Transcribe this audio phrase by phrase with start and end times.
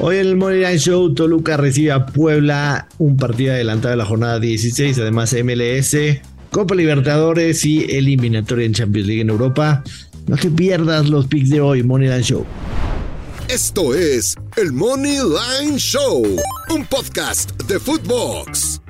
[0.00, 4.38] Hoy en el Money Show, Toluca recibe a Puebla, un partido adelantado de la jornada
[4.38, 5.96] 16, además MLS,
[6.52, 9.82] Copa Libertadores y eliminatoria en Champions League en Europa.
[10.28, 12.46] No te pierdas los picks de hoy, Money Line Show.
[13.48, 16.22] Esto es el Money Line Show,
[16.70, 18.80] un podcast de Footbox.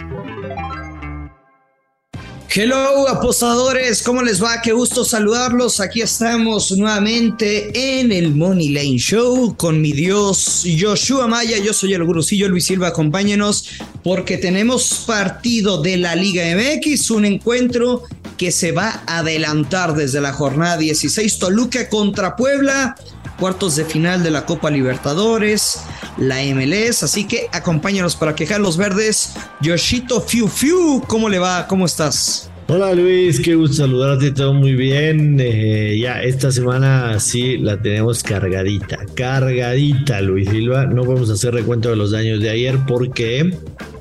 [2.50, 4.62] Hello apostadores, ¿cómo les va?
[4.62, 5.80] Qué gusto saludarlos.
[5.80, 11.58] Aquí estamos nuevamente en el Money Lane Show con mi Dios Joshua Maya.
[11.58, 12.88] Yo soy el gurusillo Luis Silva.
[12.88, 13.68] Acompáñenos
[14.02, 18.04] porque tenemos partido de la Liga MX, un encuentro
[18.38, 21.38] que se va a adelantar desde la jornada 16.
[21.38, 22.96] Toluca contra Puebla
[23.38, 25.80] cuartos de final de la Copa Libertadores,
[26.18, 29.34] la MLS, así que acompáñanos para quejar los verdes.
[29.60, 31.66] Yoshito Fiu Fiu, ¿cómo le va?
[31.66, 32.50] ¿Cómo estás?
[32.70, 35.38] Hola Luis, qué gusto saludarte, todo muy bien.
[35.40, 40.84] Eh, ya esta semana sí la tenemos cargadita, cargadita Luis Silva.
[40.84, 43.54] No podemos hacer recuento de los daños de ayer porque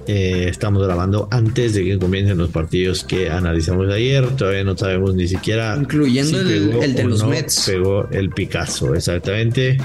[0.07, 4.27] eh, estamos grabando antes de que comiencen los partidos que analizamos ayer.
[4.35, 5.77] Todavía no sabemos ni siquiera.
[5.79, 7.67] Incluyendo el, de los Mets.
[7.67, 9.77] Pegó el Picasso, exactamente.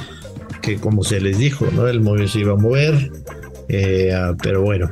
[0.62, 1.88] Que como se les dijo, ¿no?
[1.88, 3.10] El móvil se iba a mover.
[3.68, 4.90] Eh, ah, pero bueno,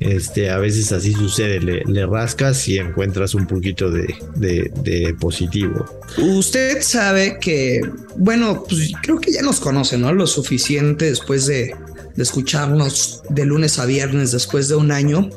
[0.00, 5.86] este, a veces así sucede, le, rascas y encuentras un poquito de, de, positivo.
[6.18, 7.80] Usted sabe que,
[8.16, 10.12] bueno, pues creo que ya nos conoce, ¿no?
[10.12, 11.74] Lo suficiente después de,
[12.14, 15.30] de escucharnos de lunes a viernes después de un año.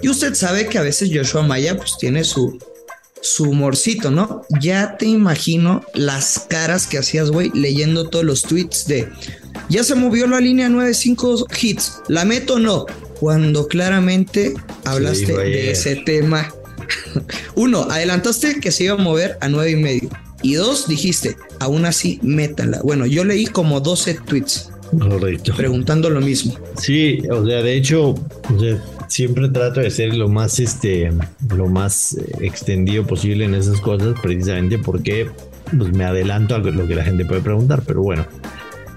[0.00, 2.58] Y usted sabe que a veces Joshua Maya pues tiene su,
[3.22, 4.42] su humorcito, ¿no?
[4.60, 9.08] Ya te imagino las caras que hacías, güey, leyendo todos los tweets de
[9.68, 12.86] ya se movió la línea 9-5 hits, la meto no,
[13.20, 16.52] cuando claramente hablaste de ese tema.
[17.54, 20.10] Uno, adelantaste que se iba a mover a nueve y medio.
[20.42, 22.80] Y dos, dijiste, aún así, métala.
[22.82, 24.70] Bueno, yo leí como 12 tweets.
[24.98, 25.54] Correcto.
[25.56, 26.58] Preguntando lo mismo.
[26.78, 28.14] Sí, o sea, de hecho,
[29.12, 31.12] siempre trato de ser lo más, este,
[31.54, 35.30] lo más eh, extendido posible en esas cosas, precisamente porque
[35.76, 38.26] pues, me adelanto a lo que la gente puede preguntar, pero bueno.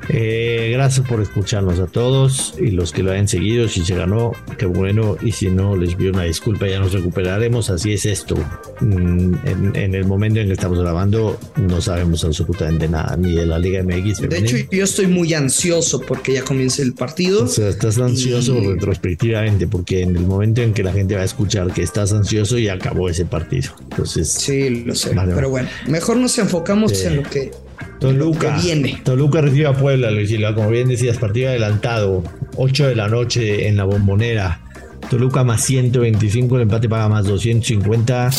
[0.09, 3.67] Eh, gracias por escucharnos a todos y los que lo hayan seguido.
[3.67, 5.17] Si se ganó, qué bueno.
[5.21, 7.69] Y si no, les pido una disculpa, ya nos recuperaremos.
[7.69, 8.35] Así es esto.
[8.81, 9.33] Mm,
[9.75, 13.83] en, el momento en que estamos grabando, no sabemos absolutamente nada, ni de la Liga
[13.83, 14.29] MX.
[14.29, 17.43] De hecho, yo estoy muy ansioso porque ya comience el partido.
[17.43, 21.25] O sea, estás ansioso retrospectivamente, porque en el momento en que la gente va a
[21.25, 23.71] escuchar que estás ansioso, ya acabó ese partido.
[23.89, 25.11] Entonces, sí, lo sé.
[25.13, 27.51] pero bueno, mejor nos enfocamos en lo que
[27.99, 28.57] Toluca.
[29.03, 32.23] Toluca recibe a Puebla, Luis Como bien decías, partido adelantado.
[32.57, 34.61] 8 de la noche en la bombonera.
[35.09, 38.29] Toluca más 125, el empate paga más 250.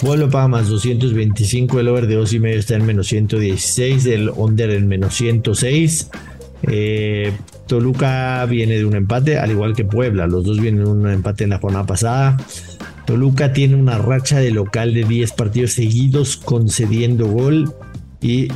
[0.00, 4.30] Puebla paga más 225, el over de 2 y medio está en menos 116, el
[4.30, 6.10] under en menos 106.
[6.62, 7.32] Eh,
[7.66, 10.26] Toluca viene de un empate, al igual que Puebla.
[10.26, 12.36] Los dos vienen de un empate en la jornada pasada.
[13.06, 17.72] Toluca tiene una racha de local de 10 partidos seguidos concediendo gol
[18.20, 18.48] y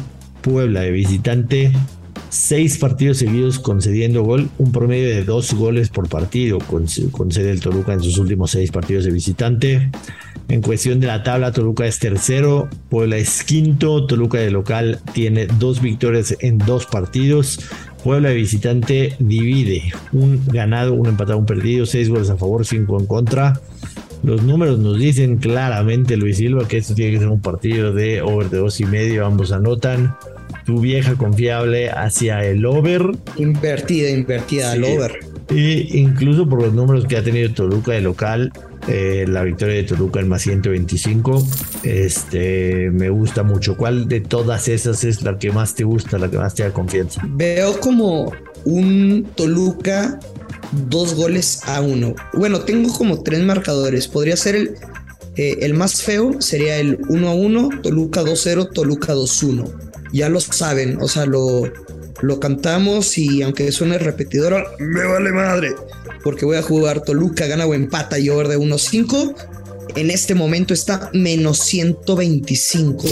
[0.43, 1.73] Puebla de visitante,
[2.28, 7.93] seis partidos seguidos concediendo gol, un promedio de dos goles por partido concede el Toluca
[7.93, 9.91] en sus últimos seis partidos de visitante.
[10.49, 15.47] En cuestión de la tabla, Toluca es tercero, Puebla es quinto, Toluca de local tiene
[15.47, 17.61] dos victorias en dos partidos.
[18.03, 22.99] Puebla de visitante divide un ganado, un empatado, un perdido, seis goles a favor, cinco
[22.99, 23.61] en contra.
[24.22, 28.20] Los números nos dicen claramente, Luis Silva, que esto tiene que ser un partido de
[28.22, 29.25] over de dos y medio.
[29.25, 30.16] Ambos anotan.
[30.66, 33.12] Tu vieja confiable hacia el over.
[33.36, 35.19] Invertida, invertida al over.
[35.50, 38.53] Y incluso por los números que ha tenido Toluca de local,
[38.86, 41.44] eh, la victoria de Toluca en más 125,
[41.82, 43.76] este, me gusta mucho.
[43.76, 46.72] ¿Cuál de todas esas es la que más te gusta, la que más te da
[46.72, 47.22] confianza?
[47.26, 48.32] Veo como
[48.64, 50.20] un Toluca
[50.72, 52.14] dos goles a uno.
[52.32, 54.08] Bueno, tengo como tres marcadores.
[54.08, 54.75] Podría ser el,
[55.36, 59.72] eh, el más feo, sería el 1 a 1, Toluca 2-0, Toluca 2-1.
[60.12, 61.70] Ya lo saben, o sea, lo,
[62.20, 65.74] lo cantamos y aunque suene repetidor, me vale madre.
[66.22, 69.34] Porque voy a jugar Toluca, gana o empata y over de 1-5.
[69.97, 73.04] En este momento está menos 125.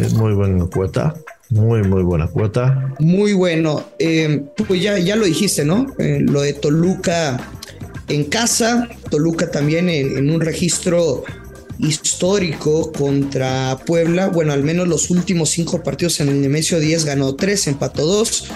[0.00, 1.14] Es muy buena cuota.
[1.54, 2.92] Muy, muy buena cuota.
[2.98, 3.84] Muy bueno.
[4.00, 5.86] Eh, pues ya, ya lo dijiste, ¿no?
[5.98, 7.40] Eh, lo de Toluca
[8.08, 11.22] en casa, Toluca también en, un registro
[11.78, 14.28] histórico contra Puebla.
[14.30, 18.48] Bueno, al menos los últimos cinco partidos en el Nemesio 10 ganó tres, empató dos.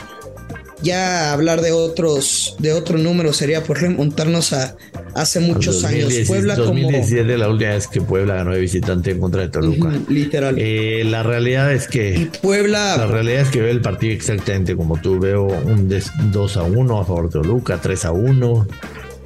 [0.82, 4.76] Ya hablar de otros, de otro número sería por remontarnos a
[5.14, 6.12] hace muchos años.
[6.26, 7.38] Puebla 2017 como...
[7.38, 9.92] la última vez que Puebla ganó de visitante en contra de Toluca.
[10.08, 10.56] literal.
[10.58, 12.96] Eh, la realidad es que Puebla.
[12.96, 15.19] La realidad es que veo el partido exactamente como tú.
[15.19, 18.69] Veo un 2 a 1 a favor de Toluca, 3 a 1.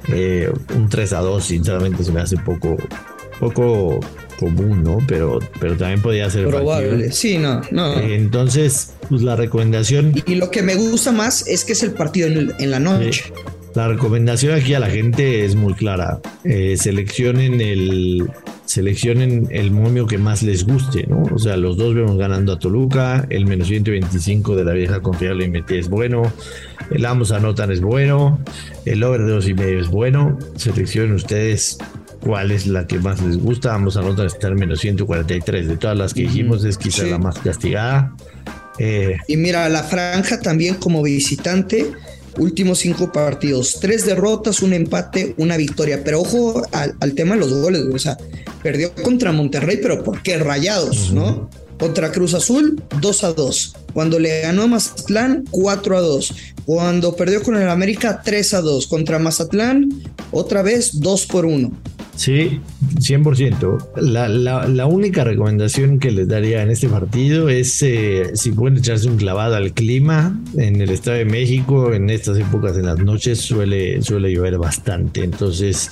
[0.09, 2.75] Eh, un 3 a 2, sinceramente, se me hace poco,
[3.39, 3.99] poco
[4.39, 4.97] común, ¿no?
[5.07, 7.11] Pero, pero también podría ser probable.
[7.11, 7.99] Sí, no, no.
[7.99, 10.13] Eh, entonces, pues la recomendación.
[10.25, 13.31] Y, lo que me gusta más es que es el partido en, la noche.
[13.75, 16.19] la recomendación aquí a la gente es muy clara.
[16.43, 18.29] Eh, seleccionen el
[18.65, 21.23] seleccionen el momio que más les guste, ¿no?
[21.31, 25.51] O sea, los dos vemos ganando a Toluca, el menos 125 de la vieja confiable
[25.69, 26.23] y es bueno,
[26.89, 28.39] el ambos anotan es bueno,
[28.85, 31.77] el over de dos y medio es bueno, seleccionen ustedes
[32.23, 33.73] cuál es la que más les gusta.
[33.73, 35.67] Ambos anotan estar menos 143.
[35.67, 38.13] De todas las que dijimos, es quizá la más castigada.
[38.79, 41.91] Eh, y mira, la franja también como visitante.
[42.39, 46.03] Últimos cinco partidos, tres derrotas, un empate, una victoria.
[46.03, 48.17] Pero ojo al, tema de los goles, o sea,
[48.63, 51.47] perdió contra Monterrey, pero ¿por qué rayados, no?
[51.77, 53.75] Contra Cruz Azul, 2 a 2.
[53.93, 56.33] Cuando le ganó a Mazatlán, 4 a 2.
[56.65, 58.87] Cuando perdió con el América, 3 a 2.
[58.87, 59.89] Contra Mazatlán,
[60.31, 61.71] otra vez 2 por 1.
[62.15, 62.61] Sí,
[62.99, 63.89] 100%.
[63.97, 68.77] La, la, la, única recomendación que les daría en este partido es eh, si pueden
[68.77, 70.39] echarse un clavado al clima.
[70.55, 75.23] En el Estado de México, en estas épocas en las noches, suele, suele llover bastante.
[75.23, 75.89] Entonces,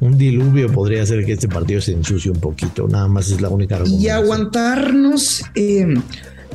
[0.00, 2.88] un diluvio podría hacer que este partido se ensucie un poquito.
[2.88, 4.02] Nada más es la única recomendación.
[4.02, 5.42] Y aguantarnos.
[5.54, 5.94] Eh,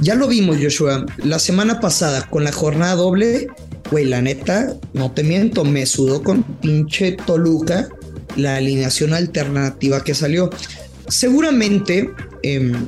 [0.01, 3.47] ya lo vimos, Joshua, la semana pasada con la jornada doble.
[3.91, 7.89] Güey, la neta, no te miento, me sudó con pinche Toluca
[8.35, 10.49] la alineación alternativa que salió.
[11.07, 12.09] Seguramente
[12.41, 12.87] em,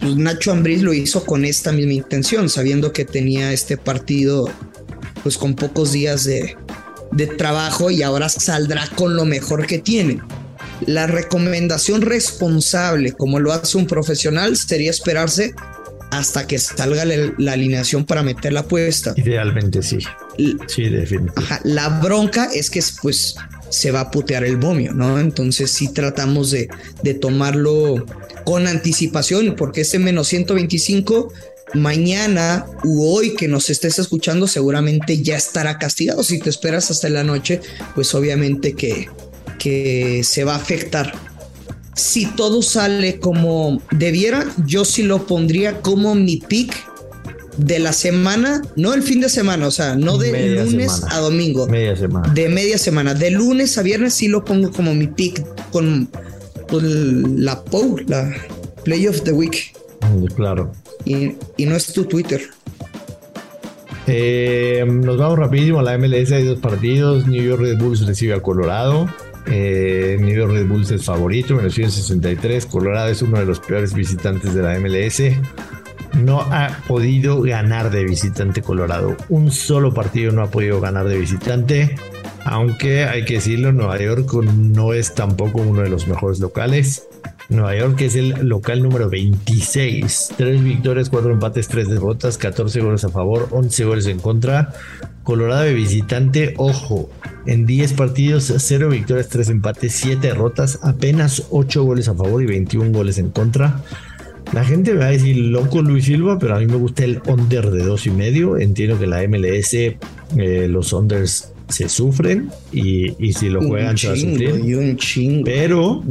[0.00, 4.50] pues Nacho Ambriz lo hizo con esta misma intención, sabiendo que tenía este partido
[5.22, 6.56] pues con pocos días de,
[7.12, 10.20] de trabajo y ahora saldrá con lo mejor que tiene.
[10.86, 15.54] La recomendación responsable, como lo hace un profesional, sería esperarse
[16.10, 19.12] hasta que salga la, alineación para meter la apuesta.
[19.16, 19.98] Idealmente sí.
[20.66, 21.60] Sí, definitivamente.
[21.64, 23.36] la bronca es que pues
[23.70, 25.18] se va a putear el bomio, ¿no?
[25.18, 26.68] Entonces sí tratamos de,
[27.02, 28.04] de tomarlo
[28.44, 31.32] con anticipación, porque ese menos 125
[31.74, 36.22] mañana u hoy que nos estés escuchando seguramente ya estará castigado.
[36.22, 37.60] Si te esperas hasta la noche,
[37.94, 39.08] pues obviamente que,
[39.58, 41.12] que se va a afectar.
[41.94, 46.74] Si todo sale como debiera, yo sí lo pondría como mi pick
[47.60, 51.66] de la semana, no el fin de semana, o sea, no de lunes a domingo.
[51.66, 52.32] Media semana.
[52.32, 53.14] De media semana.
[53.14, 56.08] De lunes a viernes sí lo pongo como mi pick con,
[56.70, 58.32] la POW, la
[58.84, 59.72] Play of the Week.
[60.00, 60.72] Mm, claro.
[61.04, 62.40] Y, no es tu Twitter.
[64.06, 66.32] Eh, nos vamos rapidísimo a la MLS.
[66.32, 67.26] Hay dos partidos.
[67.26, 69.06] New York Red Bulls recibe a Colorado.
[69.46, 72.66] Eh, New York Red Bulls es favorito, menos 163.
[72.66, 75.22] Colorado es uno de los peores visitantes de la MLS
[76.14, 79.16] no ha podido ganar de visitante Colorado.
[79.28, 81.96] Un solo partido no ha podido ganar de visitante.
[82.44, 87.06] Aunque hay que decirlo, Nueva York no es tampoco uno de los mejores locales.
[87.50, 90.34] Nueva York es el local número 26.
[90.36, 94.72] Tres victorias, cuatro empates, tres derrotas, 14 goles a favor, 11 goles en contra.
[95.24, 97.10] Colorado de visitante, ojo,
[97.46, 102.46] en 10 partidos, 0 victorias, 3 empates, 7 derrotas, apenas 8 goles a favor y
[102.46, 103.82] 21 goles en contra.
[104.52, 107.20] La gente me va a decir loco Luis Silva, pero a mí me gusta el
[107.26, 108.58] under de dos y medio.
[108.58, 109.96] Entiendo que la MLS, eh,
[110.68, 115.42] los unders se sufren y, si lo juegan se va a sufrir.
[115.44, 116.02] Pero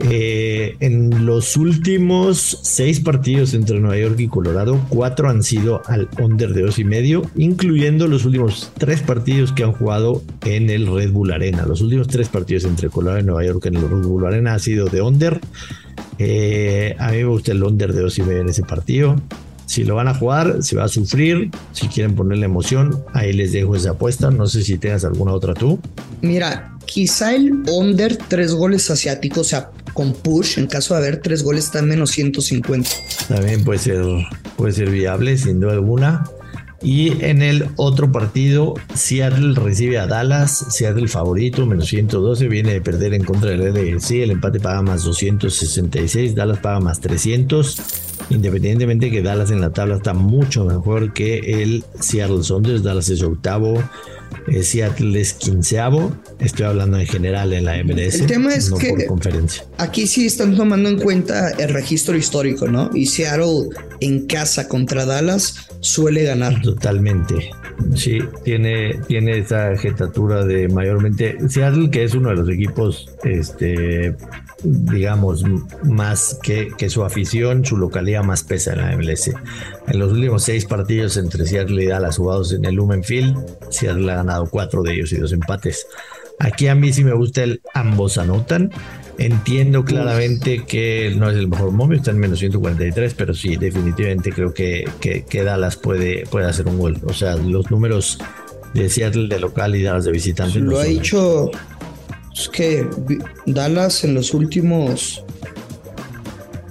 [0.00, 6.08] eh, en los últimos seis partidos entre Nueva York y Colorado, cuatro han sido al
[6.20, 10.86] under de dos y medio, incluyendo los últimos tres partidos que han jugado en el
[10.86, 11.66] Red Bull Arena.
[11.66, 14.58] Los últimos tres partidos entre Colorado y Nueva York en el Red Bull Arena ha
[14.58, 15.40] sido de under.
[16.24, 19.20] Eh, a mí me gusta el under de dos y medio en ese partido.
[19.66, 23.52] Si lo van a jugar, si va a sufrir, si quieren ponerle emoción, ahí les
[23.52, 24.30] dejo esa apuesta.
[24.30, 25.80] No sé si tengas alguna otra tú.
[26.20, 31.22] Mira, quizá el under tres goles asiáticos, o sea, con push, en caso de haber
[31.22, 32.88] tres goles, está en menos 150.
[33.28, 34.04] También puede ser,
[34.56, 36.24] puede ser viable, sin duda alguna.
[36.82, 42.80] Y en el otro partido, Seattle recibe a Dallas, Seattle favorito, menos 112, viene de
[42.80, 47.76] perder en contra del LFC, el empate paga más 266, Dallas paga más 300,
[48.30, 53.22] independientemente que Dallas en la tabla está mucho mejor que el Seattle Sounders, Dallas es
[53.22, 53.78] octavo,
[54.48, 56.16] eh, Seattle es quinceavo.
[56.40, 58.20] Estoy hablando en general en la MLS.
[58.20, 59.64] El tema es que conferencia.
[59.78, 62.90] aquí sí están tomando en cuenta el registro histórico, ¿no?
[62.94, 63.68] Y Seattle
[64.00, 66.62] en casa contra Dallas suele ganar.
[66.62, 67.50] Totalmente.
[67.94, 74.16] Sí, tiene, tiene esa jetatura de mayormente Seattle, que es uno de los equipos, este,
[74.62, 75.44] digamos,
[75.82, 79.32] más que, que su afición, su localidad más pesa en la MLS.
[79.88, 83.36] En los últimos seis partidos entre Seattle y Dallas jugados en el Lumen Field,
[83.70, 85.86] Seattle ha ganado cuatro de ellos y dos empates.
[86.38, 88.70] Aquí a mí sí me gusta el ambos anotan.
[89.22, 94.32] Entiendo claramente que no es el mejor momio, está en menos 143, pero sí, definitivamente
[94.32, 96.98] creo que, que, Dallas puede, puede hacer un gol.
[97.04, 98.18] O sea, los números
[98.74, 100.58] de Seattle de local y Dallas de visitante.
[100.58, 101.50] Lo ha dicho
[102.34, 102.86] es que
[103.46, 105.24] Dallas en los últimos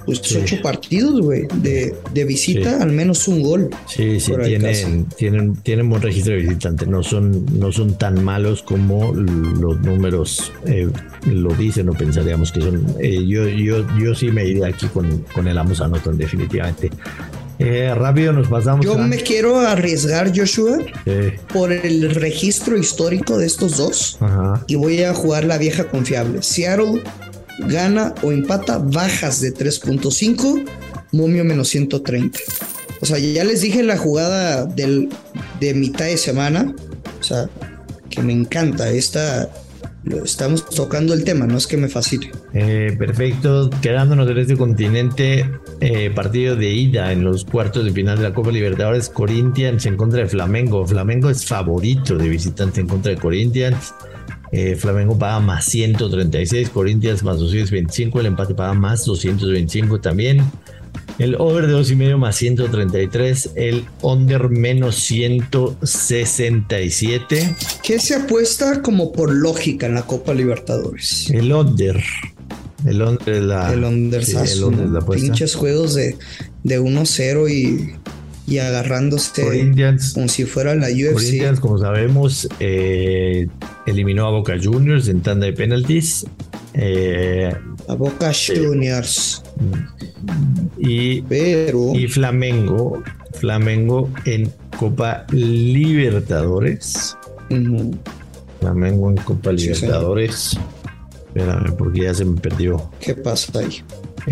[0.04, 3.70] pues ocho partidos, güey, de, de, visita, al menos un gol.
[3.86, 6.86] Sí, sí, tienen, tienen, tienen buen registro de visitante.
[6.86, 10.88] No son, no son tan malos como los números eh,
[11.26, 12.84] lo dicen o pensaríamos que son.
[13.00, 16.90] Eh, yo, yo, yo sí me iría aquí con, con el Amos Anoton, definitivamente.
[17.58, 18.84] Eh, rápido nos pasamos.
[18.84, 20.78] Yo me quiero arriesgar, Joshua,
[21.52, 24.18] por el registro histórico de estos dos.
[24.66, 26.42] Y voy a jugar la vieja confiable.
[26.42, 27.02] Seattle
[27.58, 30.64] gana o empata bajas de 3.5,
[31.12, 32.38] momio menos 130.
[33.00, 35.08] O sea, ya les dije la jugada del,
[35.60, 36.74] de mitad de semana.
[37.20, 37.48] O sea,
[38.08, 38.90] que me encanta.
[38.90, 39.50] Esta
[40.24, 42.30] estamos tocando el tema, no es que me fascine.
[42.54, 45.48] Eh, perfecto, quedándonos en este continente,
[45.80, 49.96] eh, partido de ida en los cuartos de final de la Copa Libertadores, Corinthians en
[49.96, 50.86] contra de Flamengo.
[50.86, 53.94] Flamengo es favorito de visitante en contra de Corinthians.
[54.52, 60.42] Eh, Flamengo paga más 136, Corinthians más 225, el empate paga más 225 también.
[61.18, 63.50] El over de 2,5 más 133.
[63.54, 67.56] El under menos 167.
[67.82, 71.30] ¿Qué se apuesta como por lógica en la Copa Libertadores?
[71.30, 72.02] El under.
[72.86, 73.72] El under es la.
[73.72, 76.16] El under, sí, el under la Pinches juegos de,
[76.64, 77.92] de 1-0 y,
[78.52, 81.12] y agarrándose Corinthians, como si fuera la UFC.
[81.12, 83.46] Corinthians, como sabemos, eh,
[83.86, 86.26] eliminó a Boca Juniors en tanda de penalties.
[86.74, 87.52] Eh,
[87.88, 89.42] a Boca Juniors.
[90.78, 93.02] Y, y Flamengo,
[93.34, 97.16] Flamengo en Copa Libertadores.
[98.60, 100.58] Flamengo en Copa Libertadores.
[101.28, 102.90] Espérame, porque ya se me perdió.
[103.00, 103.82] ¿Qué pasa ahí?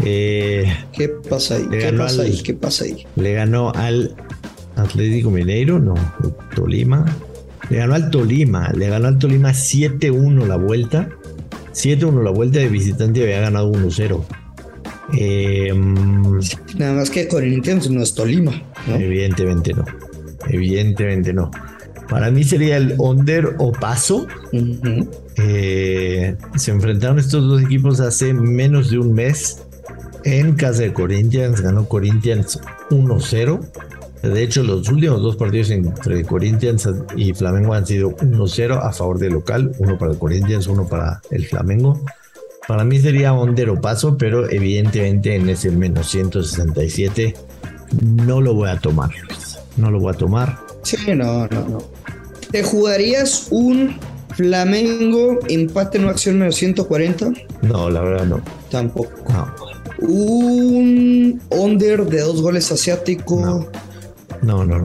[0.05, 1.67] Eh, ¿Qué pasa ahí?
[1.71, 2.43] ¿Qué pasa ahí?
[2.43, 3.07] ¿Qué pasa ahí?
[3.17, 4.15] Le ganó al
[4.77, 5.95] Atlético Mineiro, no,
[6.55, 7.05] Tolima.
[7.69, 11.09] Le ganó al Tolima, le ganó al Tolima 7-1 la vuelta.
[11.73, 14.25] 7-1 la vuelta de visitante había ganado 1-0.
[15.17, 15.73] Eh,
[16.77, 18.63] Nada más que Corinthians no es Tolima.
[18.89, 19.85] Evidentemente no.
[20.49, 21.51] Evidentemente no.
[22.09, 24.27] Para mí sería el under o paso.
[25.37, 29.63] Eh, se enfrentaron estos dos equipos hace menos de un mes
[30.25, 31.61] en casa de Corinthians.
[31.61, 32.59] Ganó Corinthians
[32.91, 33.61] 1-0.
[34.23, 39.19] De hecho, los últimos dos partidos entre Corinthians y Flamengo han sido 1-0 a favor
[39.19, 42.01] del local, uno para el Corinthians, uno para el Flamengo.
[42.69, 47.35] Para mí sería Ondero paso, pero evidentemente en ese menos 167
[48.01, 49.11] no lo voy a tomar,
[49.77, 50.59] No lo voy a tomar.
[50.83, 51.79] Sí, no, no, no.
[52.51, 53.97] ¿Te jugarías un
[54.37, 57.33] Flamengo empate no acción menos 140?
[57.63, 58.41] No, la verdad no.
[58.71, 59.11] Tampoco.
[59.99, 63.41] Un under de dos goles asiático.
[63.41, 63.69] No,
[64.43, 64.83] no, no.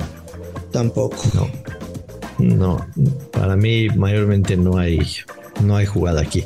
[0.71, 1.23] Tampoco.
[1.33, 1.65] No.
[2.37, 2.85] No,
[3.31, 4.99] para mí mayormente no hay,
[5.63, 6.43] no hay jugada aquí.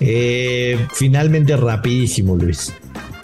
[0.00, 2.72] Eh, finalmente, rapidísimo, Luis.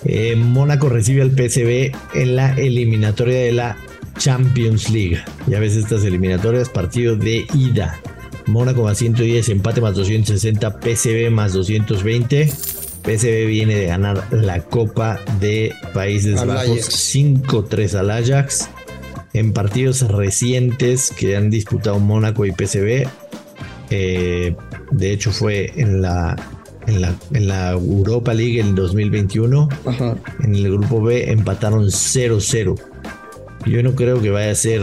[0.04, 3.76] Eh, Mónaco recibe al PSV en la eliminatoria de la
[4.18, 5.18] Champions League.
[5.47, 7.99] Ya ves estas eliminatorias, partido de ida.
[8.47, 12.47] Mónaco más 110, empate más 260, PSV más 220.
[12.47, 18.68] PSV viene de ganar la Copa de Países Bajos 5-3 al Ajax.
[19.37, 23.07] En partidos recientes que han disputado Mónaco y PSV,
[23.90, 24.57] eh,
[24.90, 26.37] de hecho fue en la
[26.87, 29.69] en la, en la Europa League en 2021.
[30.43, 32.81] En el grupo B empataron 0-0.
[33.66, 34.81] Yo no creo que vaya a ser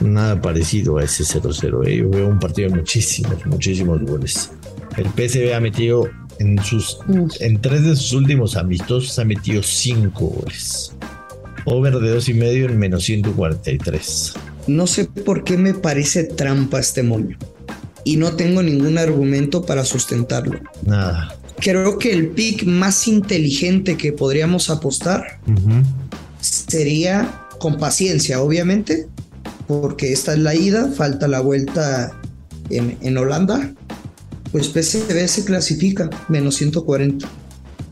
[0.00, 1.86] nada parecido a ese 0-0.
[1.86, 1.98] ¿eh?
[1.98, 4.50] Yo veo un partido de muchísimos, muchísimos goles.
[4.96, 7.00] El PSV ha metido en sus
[7.40, 10.96] en tres de sus últimos amistosos ha metido 5 goles.
[11.70, 14.34] Over de dos y medio en menos 143.
[14.66, 17.38] No sé por qué me parece trampa este momio.
[18.04, 20.58] Y no tengo ningún argumento para sustentarlo.
[20.84, 25.40] Nada creo que el pick más inteligente que podríamos apostar
[26.40, 29.06] sería con paciencia, obviamente,
[29.68, 32.18] porque esta es la ida, falta la vuelta
[32.70, 33.72] en, Holanda.
[34.50, 37.28] Pues PSV se clasifica, menos 140.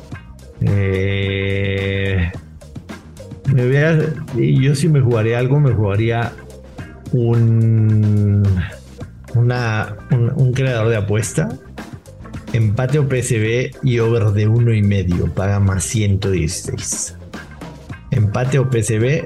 [0.62, 2.32] Eh,
[3.54, 6.34] me yo si me jugaría algo, me jugaría
[7.12, 8.44] un,
[9.36, 11.50] una, un, creador de apuesta.
[12.54, 15.34] Empate o PSB y over de uno y medio.
[15.34, 17.17] Paga más 116.
[18.18, 19.26] Empate o PSB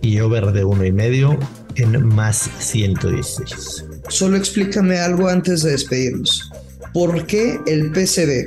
[0.00, 1.36] y over de uno y medio
[1.74, 3.84] en más 116.
[4.08, 6.50] Solo explícame algo antes de despedirnos.
[6.94, 8.46] ¿Por qué el PCB?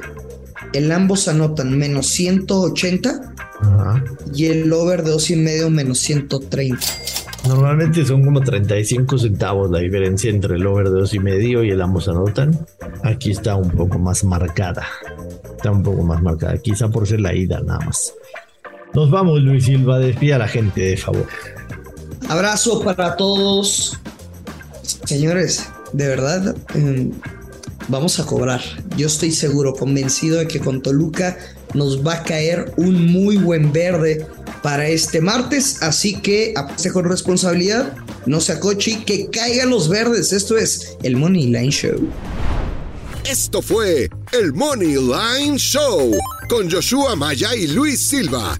[0.74, 3.34] El ambos anotan menos 180
[4.34, 6.78] y el over de dos y medio menos 130.
[7.48, 11.70] Normalmente son como 35 centavos la diferencia entre el over de dos y medio y
[11.70, 12.66] el ambos anotan.
[13.04, 14.86] Aquí está un poco más marcada.
[15.56, 16.58] Está un poco más marcada.
[16.58, 18.14] Quizá por ser la ida nada más.
[18.96, 20.00] Nos vamos, Luis Silva.
[20.00, 21.28] Despida a la gente, de favor.
[22.30, 24.00] Abrazo para todos.
[25.04, 27.12] Señores, de verdad, em,
[27.90, 28.62] vamos a cobrar.
[28.96, 31.38] Yo estoy seguro, convencido de que con Toluca
[31.74, 34.26] nos va a caer un muy buen verde
[34.64, 35.84] para este martes.
[35.84, 37.94] Así que aparte con responsabilidad,
[38.26, 40.32] no se acoche que caigan los verdes.
[40.32, 42.10] Esto es el Money Line Show.
[43.30, 46.12] Esto fue el Money Line Show
[46.48, 48.60] con Joshua Maya y Luis Silva,